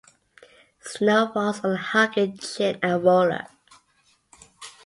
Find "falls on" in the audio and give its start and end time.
1.31-1.73